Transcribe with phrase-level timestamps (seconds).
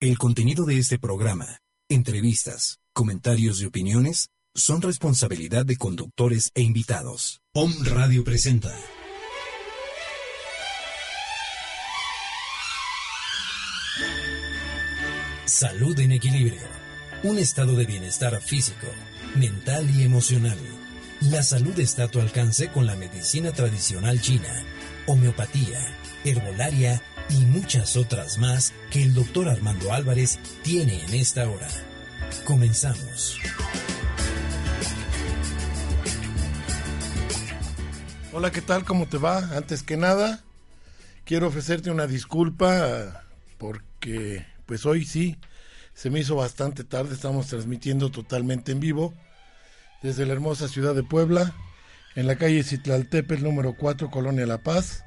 [0.00, 7.40] El contenido de este programa, entrevistas, comentarios y opiniones son responsabilidad de conductores e invitados.
[7.52, 8.72] Om Radio presenta.
[15.46, 16.62] Salud en equilibrio.
[17.24, 18.86] Un estado de bienestar físico,
[19.34, 20.58] mental y emocional.
[21.22, 24.64] La salud está a tu alcance con la medicina tradicional china,
[25.08, 25.80] homeopatía,
[26.24, 31.68] herbolaria y muchas otras más que el doctor Armando Álvarez tiene en esta hora.
[32.44, 33.38] Comenzamos.
[38.32, 38.84] Hola, ¿qué tal?
[38.84, 39.38] ¿Cómo te va?
[39.56, 40.44] Antes que nada,
[41.24, 43.24] quiero ofrecerte una disculpa
[43.58, 45.38] porque pues hoy sí
[45.94, 49.14] se me hizo bastante tarde, estamos transmitiendo totalmente en vivo
[50.02, 51.54] desde la hermosa ciudad de Puebla,
[52.14, 55.04] en la calle Citlaltepec número 4, Colonia La Paz.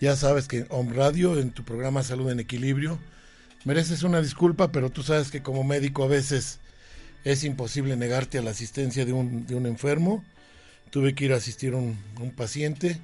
[0.00, 2.98] Ya sabes que Home Radio, en tu programa Salud en Equilibrio,
[3.66, 6.58] mereces una disculpa, pero tú sabes que como médico a veces
[7.24, 10.24] es imposible negarte a la asistencia de un, de un enfermo.
[10.88, 12.98] Tuve que ir a asistir a un, un, paciente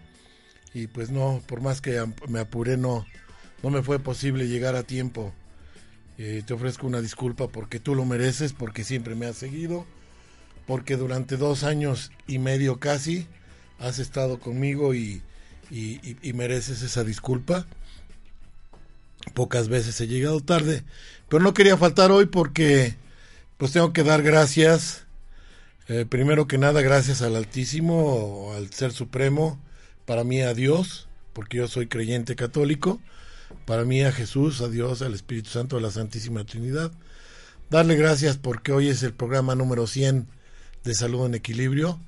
[0.72, 3.06] y pues no, por más que me apuré, no,
[3.62, 5.34] no me fue posible llegar a tiempo.
[6.16, 9.84] Eh, te ofrezco una disculpa porque tú lo mereces, porque siempre me has seguido,
[10.66, 13.26] porque durante dos años y medio casi
[13.78, 15.20] has estado conmigo y
[15.70, 17.66] y, mereces esa disculpa.
[19.34, 20.84] Pocas veces he llegado tarde,
[21.28, 22.94] pero no quería faltar hoy porque
[23.56, 25.06] pues tengo que dar gracias.
[25.88, 29.60] Eh, primero que nada, gracias al Altísimo, al Ser Supremo,
[30.04, 33.00] para mí a Dios, porque yo soy creyente católico,
[33.66, 36.92] para mí a Jesús, a Dios, al Espíritu Santo, a la Santísima Trinidad.
[37.70, 40.28] Darle gracias porque hoy es el programa número 100
[40.84, 42.00] de Salud en Equilibrio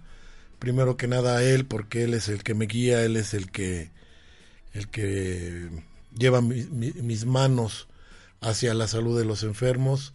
[0.58, 3.50] primero que nada a él porque él es el que me guía, él es el
[3.50, 3.90] que
[4.72, 5.70] el que
[6.16, 7.88] lleva mis manos
[8.40, 10.14] hacia la salud de los enfermos,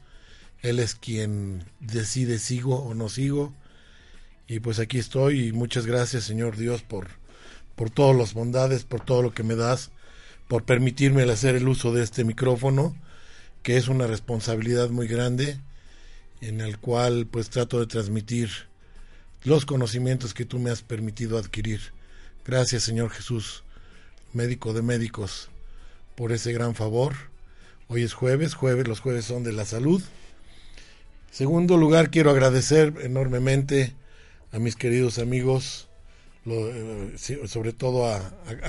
[0.62, 3.54] él es quien decide sigo o no sigo.
[4.48, 7.08] Y pues aquí estoy y muchas gracias Señor Dios por
[7.75, 9.92] por todas las bondades, por todo lo que me das,
[10.48, 12.96] por permitirme hacer el uso de este micrófono,
[13.64, 15.60] que es una responsabilidad muy grande
[16.42, 18.50] en el cual pues trato de transmitir
[19.44, 21.81] los conocimientos que tú me has permitido adquirir.
[22.46, 23.64] Gracias, Señor Jesús,
[24.34, 25.50] médico de médicos,
[26.16, 27.14] por ese gran favor.
[27.88, 30.02] Hoy es jueves, jueves, los jueves son de la salud.
[31.31, 33.94] Segundo lugar, quiero agradecer enormemente
[34.52, 35.90] a mis queridos amigos,
[36.46, 37.16] eh,
[37.48, 38.22] sobre todo a,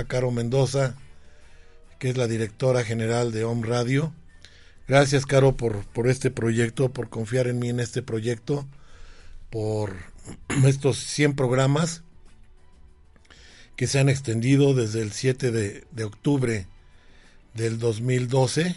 [0.08, 0.96] Caro Mendoza,
[1.98, 4.12] que es la directora general de Home Radio.
[4.88, 8.66] Gracias, Caro, por, por este proyecto, por confiar en mí en este proyecto,
[9.54, 9.94] por
[10.66, 12.02] estos 100 programas
[13.76, 16.66] que se han extendido desde el 7 de, de, octubre
[17.54, 18.74] del 2012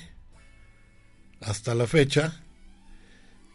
[1.41, 2.43] hasta la fecha.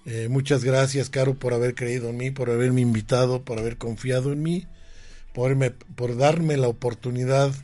[0.05, 4.33] Eh, muchas gracias, Caro, por haber creído en mí, por haberme invitado, por haber confiado
[4.33, 4.67] en mí,
[5.33, 5.57] por,
[5.95, 7.55] por darme la oportunidad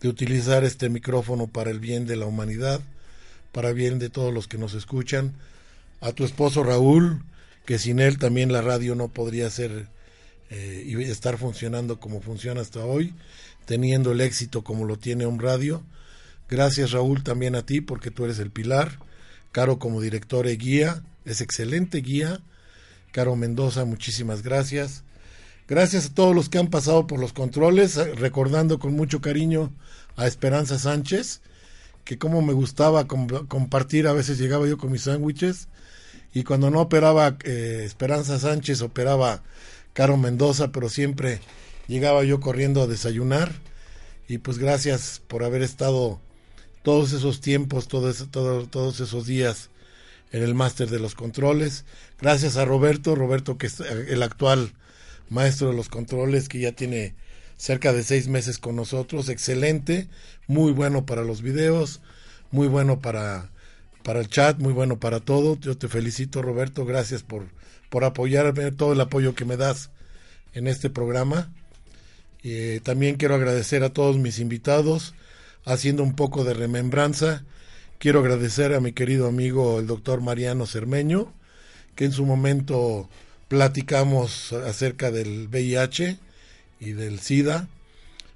[0.00, 2.80] de utilizar este micrófono para el bien de la humanidad,
[3.52, 5.34] para el bien de todos los que nos escuchan.
[6.00, 7.22] A tu esposo Raúl,
[7.66, 9.88] que sin él también la radio no podría ser
[10.48, 13.12] eh, y estar funcionando como funciona hasta hoy,
[13.66, 15.82] teniendo el éxito como lo tiene un radio.
[16.48, 19.00] Gracias Raúl también a ti porque tú eres el pilar.
[19.50, 22.40] Caro como director y guía, es excelente guía.
[23.10, 25.02] Caro Mendoza, muchísimas gracias.
[25.66, 29.72] Gracias a todos los que han pasado por los controles, eh, recordando con mucho cariño
[30.14, 31.40] a Esperanza Sánchez,
[32.04, 35.66] que como me gustaba compartir, a veces llegaba yo con mis sándwiches
[36.34, 39.42] y cuando no operaba eh, Esperanza Sánchez, operaba
[39.92, 41.40] Caro Mendoza, pero siempre
[41.88, 43.52] llegaba yo corriendo a desayunar
[44.28, 46.20] y pues gracias por haber estado
[46.82, 49.70] todos esos tiempos, todos, todos esos días
[50.32, 51.84] en el máster de los controles.
[52.20, 54.72] Gracias a Roberto, Roberto que es el actual
[55.28, 57.14] maestro de los controles, que ya tiene
[57.56, 60.08] cerca de seis meses con nosotros, excelente,
[60.46, 62.00] muy bueno para los videos,
[62.50, 63.50] muy bueno para
[64.06, 65.58] para el chat, muy bueno para todo.
[65.58, 67.48] Yo te felicito, Roberto, gracias por,
[67.90, 69.90] por apoyarme, todo el apoyo que me das
[70.54, 71.52] en este programa.
[72.44, 75.16] Eh, también quiero agradecer a todos mis invitados,
[75.64, 77.42] haciendo un poco de remembranza.
[77.98, 81.32] Quiero agradecer a mi querido amigo el doctor Mariano Cermeño,
[81.96, 83.08] que en su momento
[83.48, 86.16] platicamos acerca del VIH
[86.78, 87.68] y del SIDA.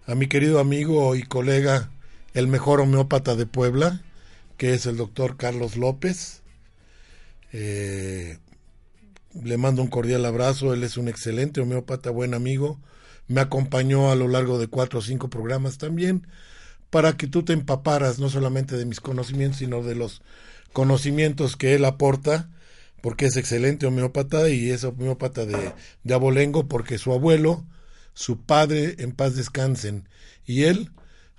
[0.05, 1.91] A mi querido amigo y colega,
[2.35, 4.03] el mejor homeópata de Puebla,
[4.61, 6.43] que es el doctor Carlos López.
[7.51, 8.37] Eh,
[9.43, 12.79] le mando un cordial abrazo, él es un excelente homeópata, buen amigo.
[13.27, 16.27] Me acompañó a lo largo de cuatro o cinco programas también
[16.91, 20.21] para que tú te empaparas no solamente de mis conocimientos, sino de los
[20.75, 22.51] conocimientos que él aporta,
[23.01, 25.73] porque es excelente homeópata y es homeópata de,
[26.05, 27.65] de abolengo, porque su abuelo,
[28.13, 30.07] su padre, en paz descansen,
[30.45, 30.91] y él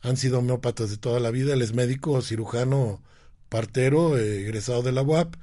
[0.02, 1.54] han sido homeópatas de toda la vida.
[1.54, 3.00] Él es médico, cirujano,
[3.52, 5.36] partero, eh, egresado de la UAP.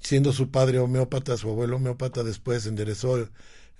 [0.00, 3.16] Siendo su padre homeópata, su abuelo homeópata, después enderezó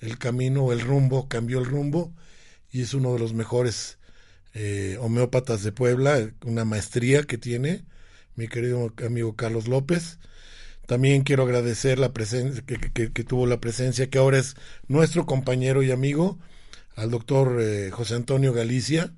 [0.00, 2.14] el, camino, el rumbo, cambió el rumbo
[2.70, 3.98] y es uno de los mejores
[4.54, 7.84] eh, homeópatas de Puebla, una maestría que tiene
[8.36, 10.18] mi querido amigo Carlos López.
[10.86, 14.54] También quiero agradecer la presencia que, tuvo la presencia, que ahora es
[14.86, 16.38] nuestro compañero y amigo,
[16.94, 19.12] al doctor eh, José Antonio Galicia.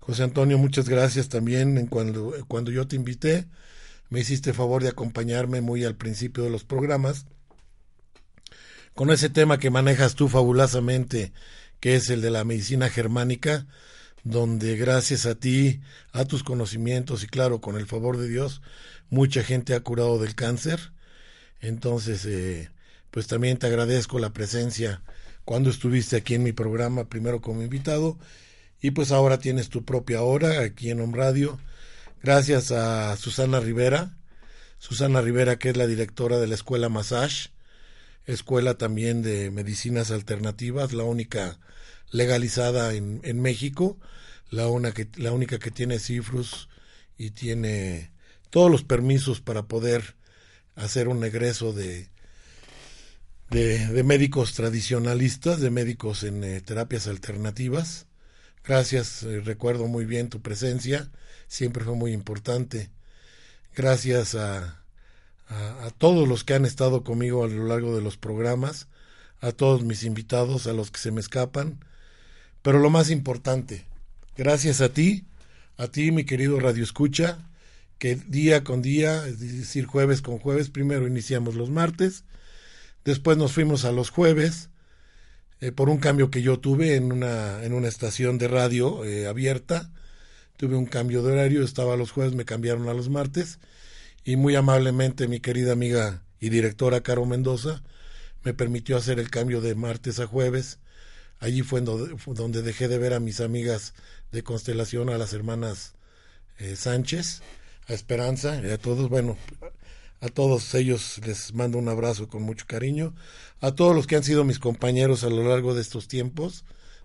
[0.00, 3.46] José Antonio, muchas gracias también cuando, cuando yo te invité.
[4.08, 7.26] Me hiciste favor de acompañarme muy al principio de los programas
[8.94, 11.32] con ese tema que manejas tú fabulosamente,
[11.78, 13.66] que es el de la medicina germánica
[14.24, 15.80] donde gracias a ti,
[16.12, 18.60] a tus conocimientos y claro, con el favor de Dios,
[19.08, 20.92] mucha gente ha curado del cáncer.
[21.60, 22.70] Entonces, eh,
[23.10, 25.02] pues también te agradezco la presencia
[25.44, 28.18] cuando estuviste aquí en mi programa, primero como invitado,
[28.80, 31.58] y pues ahora tienes tu propia hora aquí en Home Radio.
[32.22, 34.16] Gracias a Susana Rivera,
[34.78, 37.50] Susana Rivera que es la directora de la Escuela Massage,
[38.26, 41.58] escuela también de medicinas alternativas, la única
[42.10, 43.98] legalizada en, en México,
[44.50, 46.68] la, una que, la única que tiene cifrus
[47.16, 48.12] y tiene
[48.50, 50.16] todos los permisos para poder
[50.74, 52.08] hacer un egreso de,
[53.50, 58.06] de, médicos tradicionalistas, de médicos en eh, terapias alternativas.
[58.64, 61.10] Gracias, eh, recuerdo muy bien tu presencia,
[61.48, 62.90] siempre fue muy importante.
[63.74, 64.82] Gracias a,
[65.48, 68.88] a, a, todos los que han estado conmigo a lo largo de los programas,
[69.40, 71.84] a todos mis invitados, a los que se me escapan,
[72.62, 73.86] pero lo más importante,
[74.36, 75.24] gracias a ti,
[75.76, 77.38] a ti, mi querido Radio Escucha,
[77.98, 82.24] que día con día, es decir, jueves con jueves, primero iniciamos los martes,
[83.04, 84.69] después nos fuimos a los jueves,
[85.60, 89.26] eh, por un cambio que yo tuve en una, en una estación de radio eh,
[89.26, 89.90] abierta,
[90.56, 93.58] tuve un cambio de horario, estaba los jueves, me cambiaron a los martes,
[94.24, 97.82] y muy amablemente mi querida amiga y directora Caro Mendoza
[98.42, 100.78] me permitió hacer el cambio de martes a jueves,
[101.40, 103.94] Allí fue donde dejé de ver a mis amigas
[104.30, 105.94] de constelación, a las hermanas
[106.58, 107.40] eh, Sánchez,
[107.88, 109.38] a Esperanza, y a todos, bueno,
[110.20, 113.14] a todos ellos les mando un abrazo con mucho cariño,
[113.60, 116.64] a todos los que han sido mis compañeros a lo largo de estos tiempos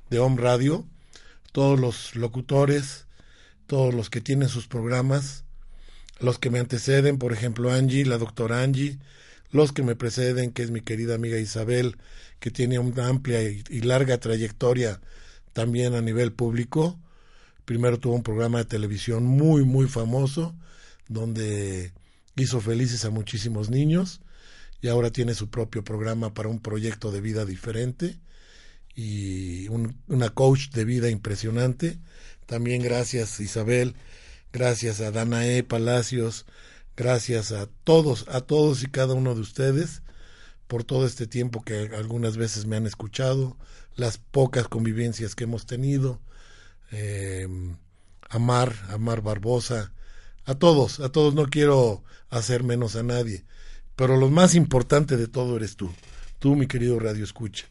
[0.09, 0.85] de Home Radio,
[1.51, 3.07] todos los locutores,
[3.67, 5.45] todos los que tienen sus programas,
[6.19, 8.99] los que me anteceden, por ejemplo Angie, la doctora Angie,
[9.51, 11.97] los que me preceden, que es mi querida amiga Isabel,
[12.39, 14.99] que tiene una amplia y, larga trayectoria
[15.53, 16.99] también a nivel público.
[17.63, 20.53] Primero tuvo un programa de televisión muy, muy famoso,
[21.07, 21.93] donde
[22.35, 24.21] hizo felices a muchísimos niños
[24.81, 28.19] y ahora tiene su propio programa para un proyecto de vida diferente
[28.93, 31.99] y una coach de vida impresionante.
[32.45, 33.95] También gracias Isabel,
[34.53, 36.45] gracias a Danae Palacios,
[36.95, 40.01] gracias a todos, a todos y cada uno de ustedes
[40.67, 43.57] por todo este tiempo que algunas veces me han escuchado,
[43.95, 46.21] las pocas convivencias que hemos tenido,
[46.91, 47.47] eh,
[48.29, 49.93] Amar, Amar Barbosa,
[50.45, 53.43] a todos, a todos no quiero hacer menos a nadie,
[53.95, 55.91] pero lo más importante de todo eres tú,
[56.39, 57.65] tú mi querido Radio Escucha,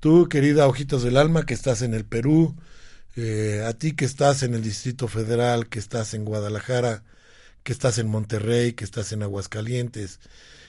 [0.00, 2.54] tú querida Ojitos del Alma que estás en el Perú,
[3.16, 7.02] eh, a ti que estás en el Distrito Federal, que estás en Guadalajara,
[7.62, 10.20] que estás en Monterrey, que estás en Aguascalientes,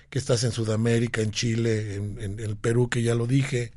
[0.10, 3.74] que estás en Sudamérica, en Chile, en, el Perú, que ya lo dije,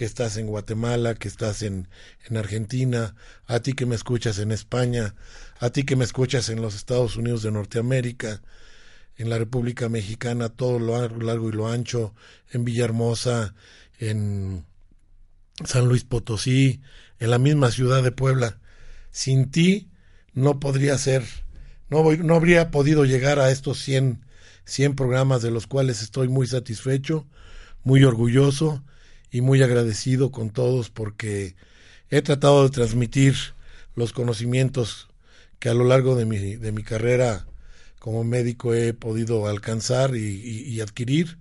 [0.00, 1.86] que estás en Guatemala, que estás en,
[2.26, 3.14] en Argentina,
[3.46, 5.14] a ti que me escuchas en España,
[5.58, 8.40] a ti que me escuchas en los Estados Unidos de Norteamérica,
[9.18, 12.14] en la República Mexicana, todo lo largo y lo ancho,
[12.50, 13.54] en Villahermosa,
[13.98, 14.64] en
[15.66, 16.80] San Luis Potosí,
[17.18, 18.58] en la misma ciudad de Puebla.
[19.10, 19.90] Sin ti
[20.32, 21.24] no podría ser,
[21.90, 24.24] no, no habría podido llegar a estos 100
[24.64, 27.26] 100 programas de los cuales estoy muy satisfecho,
[27.84, 28.82] muy orgulloso
[29.30, 31.54] y muy agradecido con todos porque
[32.10, 33.36] he tratado de transmitir
[33.94, 35.08] los conocimientos
[35.58, 37.46] que a lo largo de mi, de mi carrera
[38.00, 41.38] como médico he podido alcanzar y, adquirir.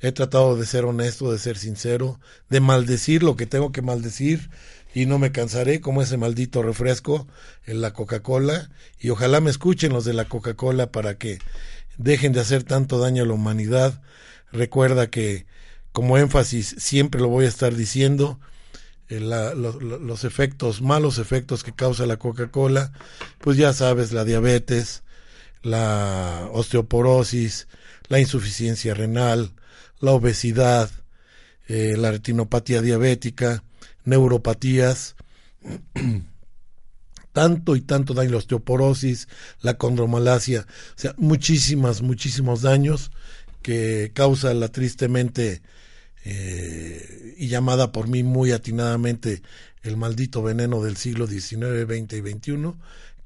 [0.00, 2.18] He tratado de ser honesto, de ser sincero,
[2.48, 4.50] de maldecir lo que tengo que maldecir
[4.94, 7.26] y no me cansaré como ese maldito refresco
[7.64, 11.38] en la Coca-Cola y ojalá me escuchen los de la Coca-Cola para que
[11.98, 14.02] dejen de hacer tanto daño a la humanidad.
[14.52, 15.46] Recuerda que
[15.94, 18.40] como énfasis siempre lo voy a estar diciendo,
[19.08, 22.92] eh, los efectos, malos efectos que causa la Coca-Cola,
[23.38, 25.04] pues ya sabes, la diabetes,
[25.62, 27.68] la osteoporosis,
[28.08, 29.52] la insuficiencia renal,
[30.00, 30.90] la obesidad,
[31.68, 33.62] eh, la retinopatía diabética,
[34.04, 35.14] neuropatías,
[37.32, 39.28] tanto y tanto daño, la osteoporosis,
[39.60, 43.12] la condromalacia, o sea, muchísimas, muchísimos daños
[43.62, 45.62] que causa la tristemente
[46.24, 49.42] eh, y llamada por mí muy atinadamente
[49.82, 52.74] el maldito veneno del siglo XIX, XX y XXI,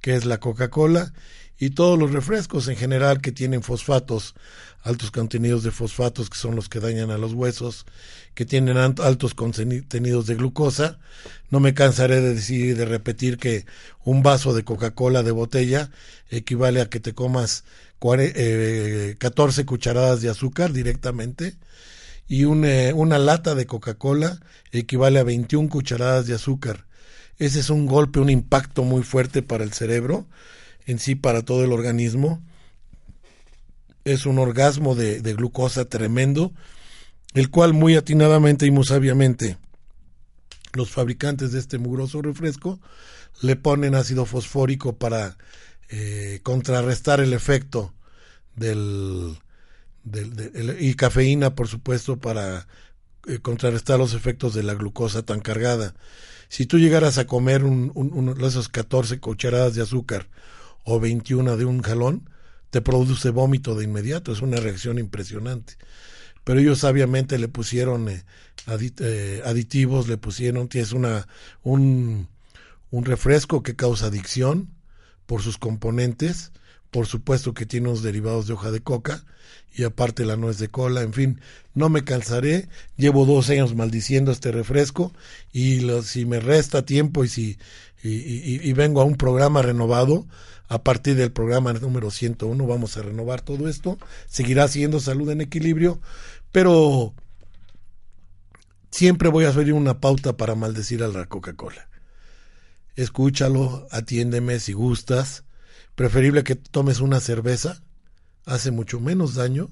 [0.00, 1.12] que es la Coca-Cola,
[1.60, 4.34] y todos los refrescos en general que tienen fosfatos,
[4.82, 7.84] altos contenidos de fosfatos que son los que dañan a los huesos,
[8.34, 10.98] que tienen altos contenidos de glucosa.
[11.50, 13.66] No me cansaré de decir y de repetir que
[14.04, 15.90] un vaso de Coca-Cola de botella
[16.30, 17.64] equivale a que te comas
[17.98, 21.56] 14 eh, cucharadas de azúcar directamente
[22.28, 24.38] y eh, una lata de Coca-Cola
[24.70, 26.86] equivale a 21 cucharadas de azúcar.
[27.38, 30.26] Ese es un golpe, un impacto muy fuerte para el cerebro
[30.86, 32.42] en sí para todo el organismo.
[34.04, 36.52] Es un orgasmo de, glucosa tremendo,
[37.34, 39.56] el cual muy atinadamente y muy sabiamente
[40.74, 42.78] los fabricantes de este mugroso refresco
[43.40, 45.38] le ponen ácido fosfórico para
[45.88, 47.94] eh, contrarrestar el efecto
[48.54, 49.38] del,
[50.04, 52.66] y cafeína por supuesto para
[53.26, 55.94] eh, contrarrestar los efectos de la glucosa tan cargada.
[56.48, 60.28] Si tú llegaras a comer un, un, de esos 14 cucharadas de azúcar
[60.84, 62.30] o 21 de un jalón,
[62.70, 65.74] te produce vómito de inmediato, es una reacción impresionante.
[66.44, 68.24] Pero ellos sabiamente le pusieron eh,
[69.00, 71.28] eh, aditivos, le pusieron, tienes una,
[71.62, 72.28] un,
[72.90, 74.70] un refresco que causa adicción
[75.26, 76.52] por sus componentes,
[76.90, 79.24] por supuesto que tiene unos derivados de hoja de coca
[79.74, 81.40] y aparte la nuez de cola, en fin,
[81.74, 85.12] no me cansaré, llevo dos años maldiciendo este refresco
[85.52, 87.58] y si me resta tiempo y si
[88.02, 90.26] y, vengo a un programa renovado,
[90.68, 95.40] a partir del programa número 101 vamos a renovar todo esto, seguirá siendo salud en
[95.40, 96.00] equilibrio,
[96.52, 97.14] pero
[98.90, 101.88] siempre voy a hacer una pauta para maldecir a la Coca-Cola.
[102.96, 105.44] Escúchalo, atiéndeme si gustas,
[105.98, 107.82] preferible que tomes una cerveza,
[108.44, 109.68] hace mucho menos daño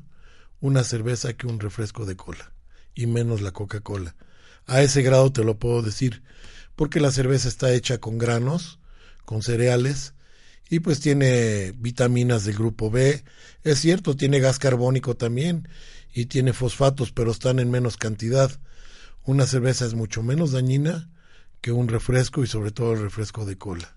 [0.59, 2.53] una cerveza que un refresco de cola,
[2.97, 4.17] y menos la Coca-Cola.
[4.67, 6.25] A ese grado te lo puedo decir,
[6.75, 8.81] porque la cerveza está hecha con granos,
[9.25, 10.15] con cereales,
[10.69, 13.23] y pues tiene vitaminas del grupo B.
[13.63, 15.69] Es cierto, tiene gas carbónico también
[16.13, 18.51] y tiene fosfatos, pero están en menos cantidad.
[19.23, 21.09] Una cerveza es mucho menos dañina
[21.61, 23.96] que un refresco y sobre todo el refresco de cola.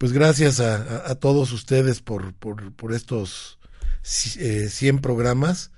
[0.00, 3.58] Pues gracias a, todos ustedes por, por, estos
[4.38, 5.72] eh, 100 programas.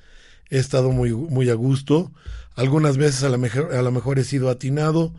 [0.49, 2.13] He estado muy, muy a gusto.
[2.55, 5.13] Algunas veces a lo, mejor, a lo mejor he sido atinado,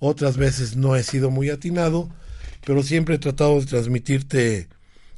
[0.00, 2.08] otras veces no he sido muy atinado,
[2.64, 4.68] pero siempre he tratado de transmitirte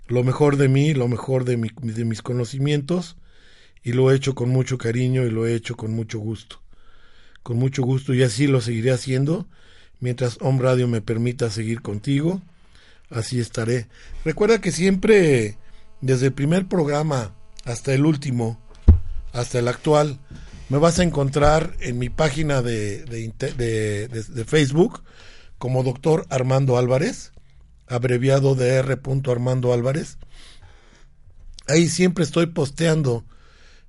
[0.09, 3.14] lo mejor de mí, lo mejor de, mi, de mis conocimientos,
[3.85, 6.61] y lo he hecho con mucho cariño y lo he hecho con mucho gusto.
[7.45, 9.47] Con mucho gusto y así lo seguiré haciendo
[10.00, 12.42] mientras Home Radio me permita seguir contigo.
[13.10, 13.88] Así estaré.
[14.24, 15.56] Recuerda que siempre,
[16.00, 17.34] desde el primer programa
[17.64, 18.60] hasta el último,
[19.32, 20.18] hasta el actual,
[20.68, 25.02] me vas a encontrar en mi página de, de, Facebook
[25.56, 27.32] como doctor Armando Álvarez,
[27.86, 28.98] abreviado de R.
[29.30, 30.18] Armando Álvarez.
[31.66, 33.24] Ahí siempre estoy posteando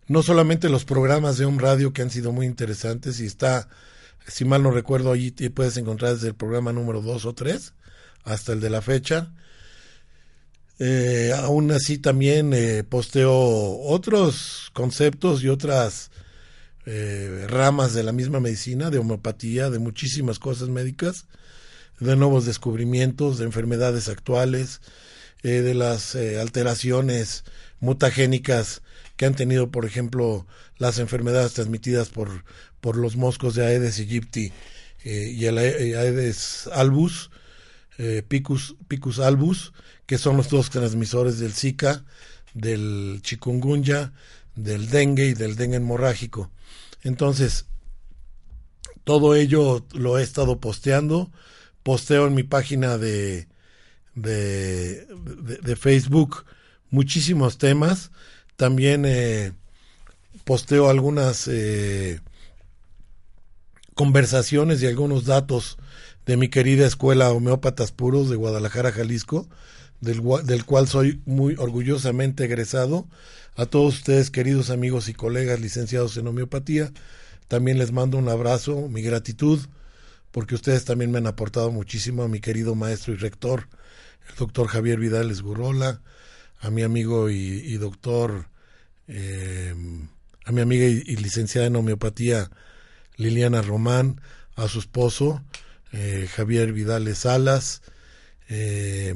[0.08, 3.68] no solamente los programas de Home Radio que han sido muy interesantes y está,
[4.28, 7.74] si mal no recuerdo, allí puedes encontrar desde el programa número 2 o 3
[8.24, 9.32] hasta el de la fecha.
[10.80, 13.34] Eh, aún así también eh, posteo
[13.82, 16.10] otros conceptos y otras
[16.92, 21.28] eh, ramas de la misma medicina, de homeopatía, de muchísimas cosas médicas,
[22.00, 24.82] de nuevos descubrimientos, de enfermedades actuales,
[25.44, 27.44] eh, de las eh, alteraciones
[27.80, 28.82] mutagénicas
[29.18, 30.48] que han tenido, por ejemplo,
[30.80, 32.44] las enfermedades transmitidas por,
[32.82, 34.52] por los moscos de Aedes aegypti
[35.04, 37.30] y el Aedes albus,
[38.28, 39.74] Picus, Picus albus,
[40.06, 42.06] que son los dos transmisores del Zika,
[42.54, 44.14] del chikungunya,
[44.56, 46.50] del dengue y del dengue hemorrágico.
[47.04, 47.66] Entonces,
[49.04, 51.32] todo ello lo he estado posteando.
[51.84, 53.48] Posteo en mi página de,
[54.16, 56.46] de, de, Facebook
[56.90, 58.12] muchísimos temas.
[58.56, 59.54] También eh,
[60.44, 62.20] posteo algunas eh,
[63.96, 65.78] conversaciones y algunos datos
[66.30, 69.50] de mi querida escuela Homeópatas Puros de Guadalajara, Jalisco,
[70.00, 73.08] del, del cual soy muy orgullosamente egresado.
[73.56, 76.92] A todos ustedes, queridos amigos y colegas licenciados en homeopatía,
[77.48, 79.60] también les mando un abrazo, mi gratitud,
[80.30, 83.68] porque ustedes también me han aportado muchísimo a mi querido maestro y rector,
[84.30, 86.04] el doctor Javier Vidal Esgurrola,
[86.60, 88.50] a mi amigo y, doctor,
[89.08, 89.74] eh,
[90.46, 92.52] a mi amiga y, licenciada en homeopatía
[93.18, 94.22] Liliana Román,
[94.56, 95.42] a su esposo
[95.92, 97.82] eh, Javier Vidal Salas,
[98.50, 99.14] eh,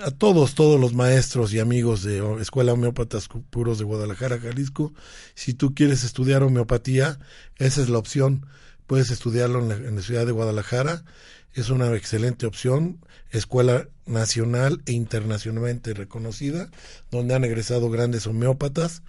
[0.00, 4.92] a todos, todos los maestros y amigos de Escuela Homeópatas Puros de Guadalajara, Jalisco.
[5.34, 7.18] Si tú quieres estudiar homeopatía,
[7.58, 8.46] esa es la opción.
[8.86, 11.04] Puedes estudiarlo en la ciudad de Guadalajara.
[11.52, 16.70] Es una excelente opción escuela nacional e internacionalmente reconocida,
[17.10, 19.02] donde han egresado grandes homeópatas.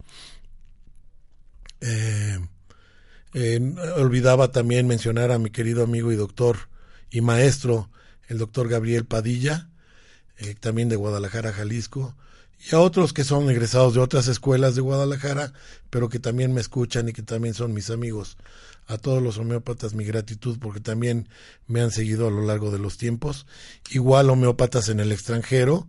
[1.81, 2.39] Eh,
[3.97, 6.69] olvidaba también mencionar a mi querido amigo y doctor
[7.09, 7.89] y maestro,
[8.27, 9.69] el doctor Gabriel Padilla,
[10.37, 12.15] eh, también de Guadalajara, Jalisco,
[12.59, 15.53] y a otros que son egresados de otras escuelas de Guadalajara,
[15.89, 18.37] pero que también me escuchan y que también son mis amigos
[18.87, 21.29] a todos los homeópatas mi gratitud porque también
[21.67, 23.45] me han seguido a lo largo de los tiempos.
[23.89, 25.87] Igual homeópatas en el extranjero,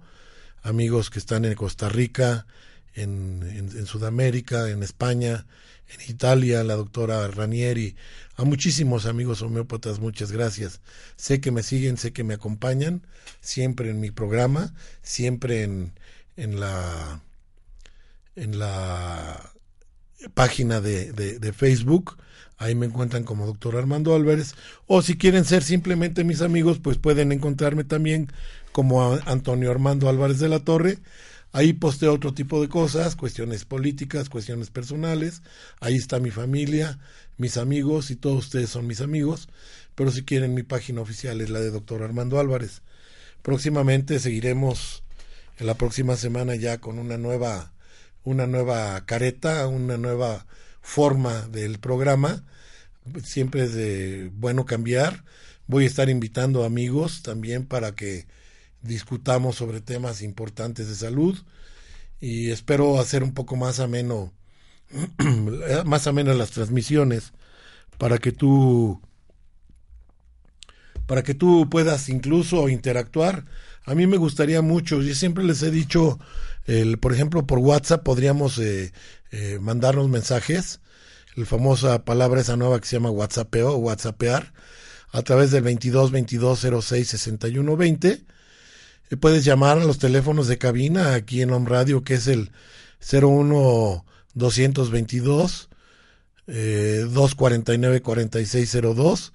[0.62, 2.46] amigos que están en Costa Rica,
[2.94, 5.46] en, Sudamérica, en España,
[5.88, 7.96] en Italia, la doctora Ranieri,
[8.36, 10.80] a muchísimos amigos homeópatas, muchas gracias.
[11.16, 13.06] Sé que me siguen, sé que me acompañan,
[13.40, 15.92] siempre en mi programa, siempre en,
[16.36, 17.22] en la
[18.34, 19.52] en la
[20.34, 22.16] página de, de Facebook
[22.62, 24.54] Ahí me encuentran como doctor Armando Álvarez.
[24.86, 28.30] O si quieren ser simplemente mis amigos, pues pueden encontrarme también
[28.70, 30.98] como Antonio Armando Álvarez de la Torre.
[31.54, 35.42] Ahí posteo otro tipo de cosas, cuestiones políticas, cuestiones personales.
[35.80, 36.98] Ahí está mi familia,
[37.36, 39.48] mis amigos y todos ustedes son mis amigos.
[39.94, 42.80] Pero si quieren, mi página oficial es la de doctor Armando Álvarez.
[43.42, 45.02] Próximamente seguiremos
[45.58, 47.72] en la próxima semana ya con una nueva,
[48.24, 50.46] una nueva careta, una nueva
[50.80, 52.44] forma del programa.
[53.24, 55.24] Siempre es de bueno cambiar.
[55.66, 58.26] Voy a estar invitando amigos también para que
[58.82, 61.38] discutamos sobre temas importantes de salud
[62.20, 64.32] y espero hacer un poco más ameno
[65.84, 67.32] más ameno las transmisiones
[67.98, 69.00] para que tú
[71.06, 73.44] para que tú puedas incluso interactuar.
[73.84, 76.18] A mí me gustaría mucho, yo siempre les he dicho,
[76.66, 78.92] el, por ejemplo, por WhatsApp podríamos eh,
[79.32, 80.80] eh, mandarnos mensajes,
[81.34, 84.52] la famosa palabra esa nueva que se llama WhatsAppeo o WhatsAppear,
[85.10, 88.24] a través del 22 22 06 61 20.
[89.16, 92.50] Puedes llamar a los teléfonos de cabina aquí en Home Radio, que es el
[93.00, 95.68] 01 222
[96.46, 99.32] eh, 249 4602.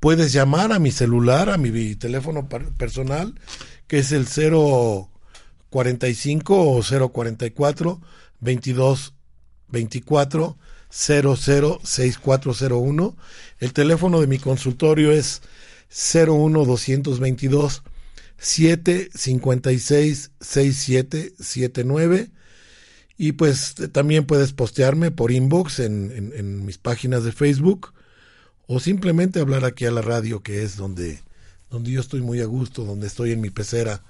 [0.00, 3.34] Puedes llamar a mi celular, a mi teléfono personal,
[3.86, 8.00] que es el 045 o 044
[8.40, 9.14] 22
[9.68, 10.58] 24
[10.90, 13.16] 006401.
[13.60, 15.40] El teléfono de mi consultorio es
[15.88, 17.82] 01222
[18.42, 22.30] 756 6779
[23.16, 27.94] y pues también puedes postearme por inbox en, en, mis páginas de Facebook
[28.66, 31.20] o simplemente hablar aquí a la radio que es donde,
[31.70, 34.02] donde yo estoy muy a gusto, donde estoy en mi pecera,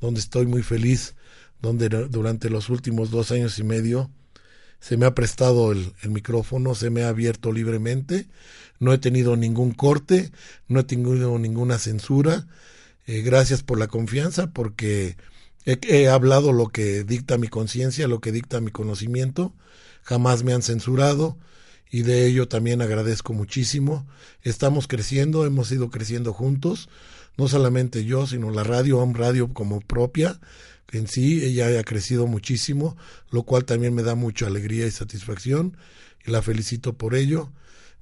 [0.00, 1.16] donde estoy muy feliz,
[1.60, 4.08] donde durante los últimos dos años y medio
[4.78, 8.28] se me ha prestado el, micrófono, se me ha abierto libremente,
[8.78, 10.30] no he tenido ningún corte,
[10.68, 12.46] no he tenido ninguna censura.
[13.06, 15.16] Eh, gracias por la confianza, porque
[15.64, 19.54] he, hablado lo que dicta mi conciencia, lo que dicta mi conocimiento,
[20.02, 21.38] jamás me han censurado
[21.90, 24.06] y de ello también agradezco muchísimo.
[24.42, 26.88] Estamos creciendo, hemos ido creciendo juntos,
[27.36, 30.40] no solamente yo, sino la radio, un Radio como propia,
[30.92, 32.96] en sí ella ha crecido muchísimo,
[33.30, 35.76] lo cual también me da mucha alegría y satisfacción
[36.24, 37.52] y la felicito por ello.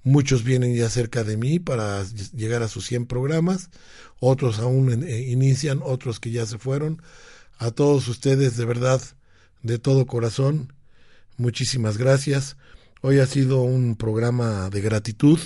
[0.05, 3.71] Muchos vienen ya cerca de mí para llegar a sus 100 programas,
[4.21, 7.03] otros aún eh, inician, otros que ya se fueron.
[7.59, 9.03] A todos ustedes, de verdad,
[9.63, 10.73] de todo corazón,
[11.37, 12.57] muchísimas gracias.
[13.01, 15.39] Hoy ha sido un programa de gratitud,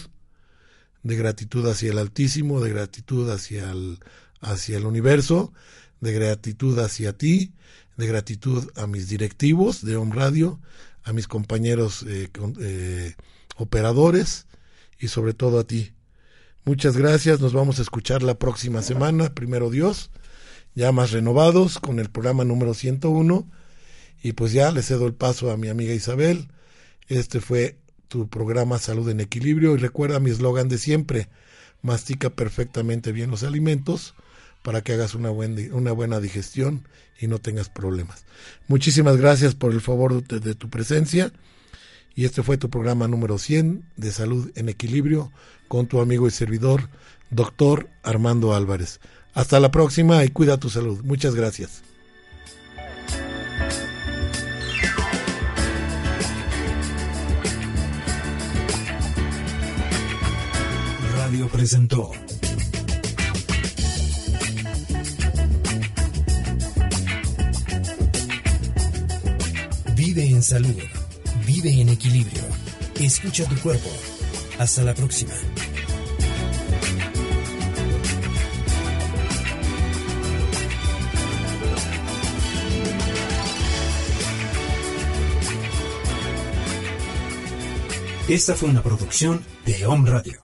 [1.03, 3.99] de gratitud hacia el Altísimo, de gratitud hacia el,
[4.41, 5.53] hacia el universo
[6.03, 7.53] de gratitud hacia ti,
[7.97, 10.61] de gratitud a mis directivos de Home Radio,
[11.05, 12.29] a mis compañeros eh,
[12.61, 13.15] eh,
[13.57, 14.47] operadores
[14.99, 15.93] y sobre todo a ti.
[16.65, 20.11] Muchas gracias, nos vamos a escuchar la próxima semana, primero Dios,
[20.75, 23.51] ya más renovados con el programa número 101
[24.23, 26.49] y pues ya le cedo el paso a mi amiga Isabel.
[27.09, 31.29] Este fue tu programa Salud en Equilibrio y recuerda mi eslogan de siempre,
[31.83, 34.15] mastica perfectamente bien los alimentos
[34.63, 36.87] para que hagas una, una buena digestión
[37.21, 38.25] y no tengas problemas.
[38.69, 41.33] Muchísimas gracias por el favor de tu presencia
[42.15, 45.33] y este fue tu programa número 100 de Salud en Equilibrio
[45.69, 46.89] con tu amigo y servidor,
[47.31, 49.01] doctor Armando Álvarez.
[49.35, 51.03] Hasta la próxima y cuida tu salud.
[51.05, 51.83] Muchas gracias.
[61.17, 62.11] Radio presentó
[69.97, 70.77] Vive en salud,
[71.43, 72.43] vive en equilibrio.
[73.01, 73.91] Escucha tu cuerpo.
[74.59, 75.33] Hasta la próxima.
[88.29, 90.41] Esta fue una producción de Home Radio.